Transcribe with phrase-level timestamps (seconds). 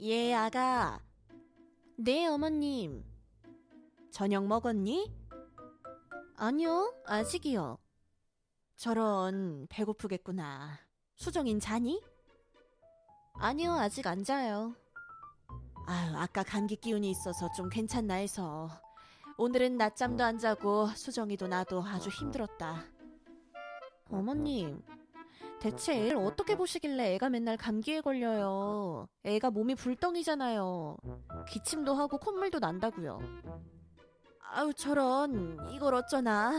[0.00, 1.00] 예, 아가.
[1.96, 3.04] 네, 어머님.
[4.12, 5.12] 저녁 먹었니?
[6.36, 7.78] 아니요, 아직이요.
[8.76, 10.78] 저런, 배고프겠구나.
[11.16, 12.00] 수정인 자니?
[13.34, 14.76] 아니요, 아직 안 자요.
[15.86, 18.70] 아유, 아까 감기 기운이 있어서 좀 괜찮나 해서.
[19.36, 22.84] 오늘은 낮잠도 안 자고 수정이도 나도 아주 힘들었다.
[24.10, 24.80] 어머님,
[25.58, 28.87] 대체 애를 어떻게 보시길래 애가 맨날 감기에 걸려요?
[29.24, 30.96] 애가 몸이 불덩이잖아요.
[31.48, 33.18] 기침도 하고 콧물도 난다고요.
[34.50, 36.58] 아우 저런 이걸 어쩌나?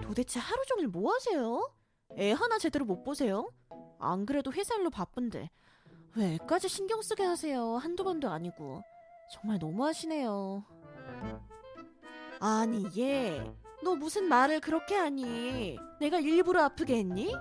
[0.00, 1.70] 도대체 하루 종일 뭐 하세요?
[2.18, 3.50] 애 하나 제대로 못 보세요?
[3.98, 5.50] 안 그래도 회사 일로 바쁜데
[6.16, 7.76] 왜 애까지 신경 쓰게 하세요?
[7.76, 8.82] 한두 번도 아니고
[9.32, 10.64] 정말 너무하시네요.
[12.40, 13.40] 아니 얘,
[13.82, 15.78] 너 무슨 말을 그렇게 하니?
[16.00, 17.32] 내가 일부러 아프게 했니?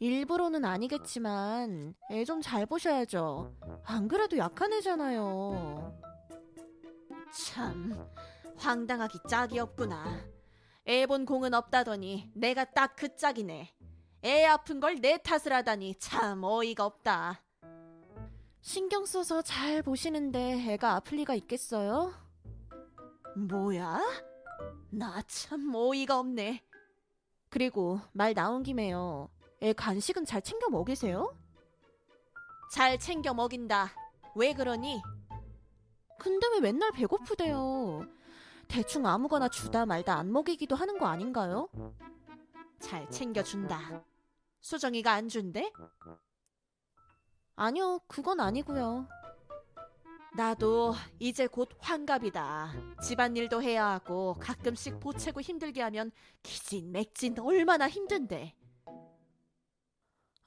[0.00, 3.52] 일부러는 아니겠지만 애 좀 잘 보셔야죠.
[3.84, 6.00] 안 그래도 약한 애잖아요.
[7.52, 8.06] 참
[8.56, 10.24] 황당하기 짝이 없구나.
[10.86, 13.74] 애 본 공은 없다더니 내가 딱 그 짝이네.
[14.24, 17.42] 애 아픈 걸 내 탓을 하다니 참 어이가 없다.
[18.60, 22.12] 신경 써서 잘 보시는데 애가 아플 리가 있겠어요?
[23.36, 24.00] 뭐야?
[24.90, 26.62] 나 참 어이가 없네.
[27.50, 29.28] 그리고 말 나온 김에요.
[29.62, 31.36] 애 간식은 잘 챙겨 먹이세요?
[32.72, 33.90] 잘 챙겨 먹인다.
[34.36, 35.02] 왜 그러니?
[36.18, 38.02] 근데 왜 맨날 배고프대요?
[38.68, 41.68] 대충 아무거나 주다 말다 안 먹이기도 하는 거 아닌가요?
[42.78, 44.04] 잘 챙겨준다.
[44.60, 45.72] 수정이가 안 준대?
[47.56, 49.08] 아니요, 그건 아니고요.
[50.36, 52.72] 나도 이제 곧 환갑이다.
[53.02, 56.12] 집안일도 해야 하고 가끔씩 보채고 힘들게 하면
[56.42, 58.54] 기진 맥진 얼마나 힘든데.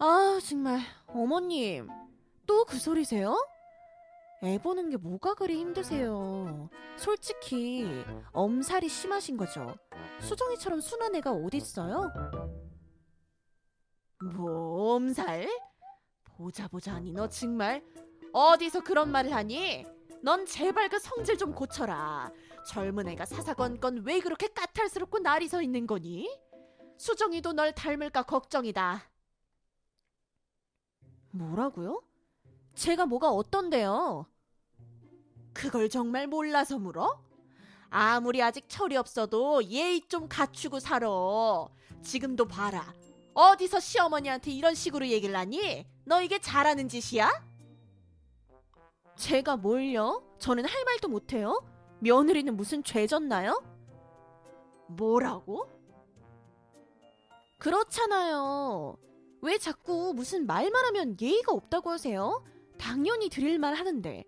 [0.04, 1.88] 아, 정말 어머님
[2.48, 3.36] 또 그 소리세요?
[4.44, 6.70] 애 보는 게 뭐가 그리 힘드세요?
[6.98, 7.86] 솔직히
[8.32, 9.76] 엄살이 심하신 거죠.
[10.20, 12.12] 수정이처럼 순한 애가 어딨어요?
[14.36, 15.48] 뭐 엄살?
[16.38, 17.84] 보자 보자 하니 너 정말
[18.34, 19.86] 어디서 그런 말을 하니?
[20.24, 22.32] 넌 제발 그 성질 좀 고쳐라.
[22.68, 26.28] 젊은 애가 사사건건 왜 그렇게 까탈스럽고 날이 서 있는 거니?
[26.98, 29.11] 수정이도 널 닮을까 걱정이다.
[31.32, 32.02] 뭐라고요?
[32.76, 34.26] 제가 뭐가 어떤데요?
[35.54, 37.22] 그걸 정말 몰라서 물어?
[37.90, 41.08] 아무리 아직 철이 없어도 예의 좀 갖추고 살아.
[42.02, 42.94] 지금도 봐라.
[43.34, 45.86] 어디서 시어머니한테 이런 식으로 얘기를 하니?
[46.06, 47.30] 너 이게 잘하는 짓이야?
[49.16, 50.24] 제가 뭘요?
[50.40, 51.62] 저는 할 말도 못해요?
[52.00, 53.62] 며느리는 무슨 죄 졌나요?
[54.88, 55.70] 뭐라고?
[57.58, 58.98] 그렇잖아요.
[59.42, 62.44] 왜 자꾸 무슨 말만 하면 예의가 없다고 하세요?
[62.78, 64.24] 당연히 드릴 말 하는데.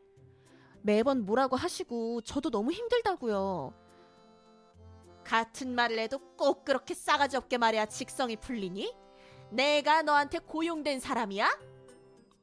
[0.81, 3.73] 매번 뭐라고 하시고 저도 너무 힘들다고요.
[5.23, 8.93] 같은 말을 해도 꼭 그렇게 싸가지 없게 말해야 직성이 풀리니?
[9.51, 11.47] 내가 너한테 고용된 사람이야?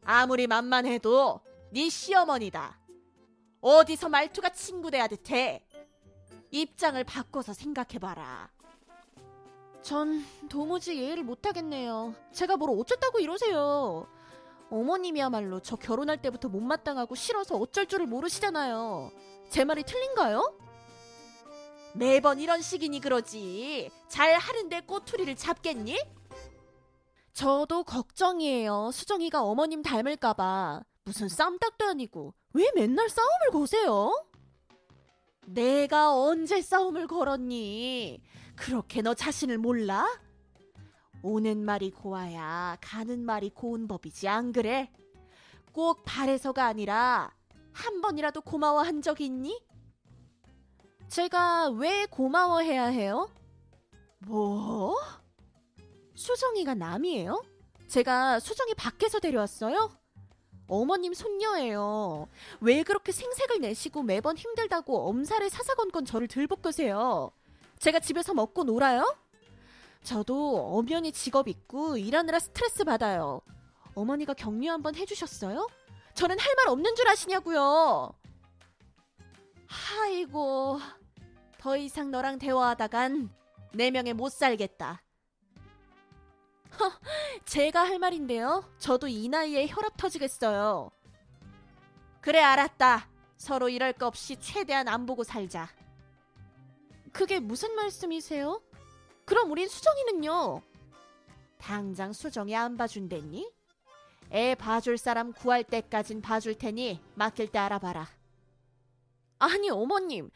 [0.04, 1.40] 아무리 만만해도
[1.72, 2.80] 네 시어머니다.
[3.60, 5.66] 어디서 말투가 친구 대하듯 해.
[6.50, 8.50] 입장을 바꿔서 생각해봐라.
[9.82, 12.14] 전 도무지 이해를 못하겠네요.
[12.32, 14.06] 제가 뭘 어쨌다고 이러세요.
[14.70, 19.10] 어머님이야말로 저 결혼할 때부터 못마땅하고 싫어서 어쩔 줄을 모르시잖아요.
[19.48, 20.58] 제 말이 틀린가요?
[21.94, 23.90] 매번 이런 식이니 그러지.
[24.08, 25.98] 잘 하는데 꼬투리를 잡겠니?
[27.32, 28.90] 저도 걱정이에요.
[28.92, 30.82] 수정이가 어머님 닮을까봐.
[31.04, 34.12] 무슨 쌈딱도 아니고 왜 맨날 싸움을 거세요?
[35.46, 38.22] 내가 언제 싸움을 걸었니?
[38.60, 40.06] 그렇게 너 자신을 몰라?
[41.22, 44.92] 오는 말이 고와야 가는 말이 고운 법이지 안 그래?
[45.72, 47.32] 꼭 바래서가 아니라
[47.72, 49.64] 한 번이라도 고마워한 적 있니?
[51.08, 53.30] 제가 왜 고마워해야 해요?
[54.18, 54.94] 뭐?
[56.14, 57.42] 수정이가 남이에요?
[57.88, 59.90] 제가 수정이 밖에서 데려왔어요?
[60.68, 62.28] 어머님 손녀예요.
[62.60, 67.32] 왜 그렇게 생색을 내시고 매번 힘들다고 엄살에 사사건건 저를 들볶으세요?
[67.80, 69.16] 제가 집에서 먹고 놀아요?
[70.02, 73.40] 저도 엄연히 직업 있고 일하느라 스트레스 받아요.
[73.94, 75.66] 어머니가 격려 한번 해주셨어요?
[76.14, 78.12] 저는 할 말 없는 줄 아시냐고요.
[80.02, 80.78] 아이고,
[81.58, 83.30] 더 이상 너랑 대화하다간
[83.74, 85.02] 네 명에 못 살겠다.
[86.78, 86.92] 허,
[87.46, 88.64] 제가 할 말인데요.
[88.78, 90.90] 저도 이 나이에 혈압 터지겠어요.
[92.20, 93.08] 그래 알았다.
[93.38, 95.68] 서로 이럴 거 없이 최대한 안 보고 살자.
[97.12, 98.62] 그게 무슨 말씀이세요?
[99.24, 100.62] 그럼 우린 수정이는요?
[101.58, 103.50] 당장 수정이 안 봐준댔니?
[104.32, 108.08] 애 봐줄 사람 구할 때까진 봐줄 테니 맡길 때 알아봐라.
[109.38, 110.30] 아니, 어머님.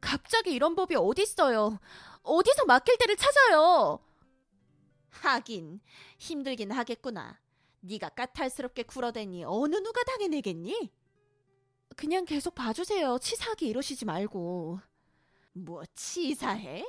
[0.00, 1.78] 갑자기 이런 법이 어딨어요.
[2.22, 4.00] 어디서 맡길 때를 찾아요.
[5.10, 5.80] 하긴
[6.18, 7.40] 힘들긴 하겠구나.
[7.80, 10.90] 네가 까탈스럽게 굴어대니 어느 누가 당해내겠니?
[11.96, 13.18] 그냥 계속 봐주세요.
[13.18, 14.80] 치사하게 이러시지 말고.
[15.52, 16.84] 뭐 치사해?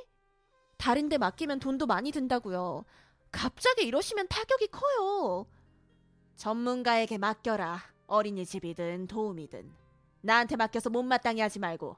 [0.76, 2.84] 다른 데 맡기면 돈도 많이 든다고요.
[3.30, 5.46] 갑자기 이러시면 타격이 커요.
[6.36, 7.82] 전문가에게 맡겨라.
[8.06, 9.70] 어린이집이든 도움이든.
[10.22, 11.96] 나한테 맡겨서 못마땅해 하지 말고.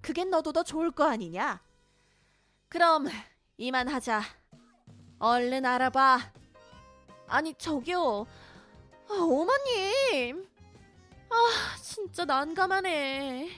[0.00, 1.62] 그겐 너도 더 좋을 거 아니냐?
[2.68, 3.06] 그럼
[3.58, 4.22] 이만 하자.
[5.18, 6.32] 얼른 알아봐.
[7.26, 8.26] 아니 저기요.
[9.08, 10.48] 아, 어머님.
[11.28, 13.50] 아 진짜 난감하네.